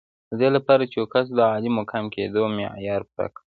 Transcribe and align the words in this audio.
د 0.29 0.31
دې 0.41 0.49
لپاره 0.55 0.83
چې 0.91 0.95
یو 0.99 1.05
کس 1.13 1.25
د 1.33 1.39
عالي 1.51 1.71
مقام 1.79 2.05
کېدو 2.15 2.41
معیار 2.55 3.01
پوره 3.11 3.27
کړي. 3.35 3.43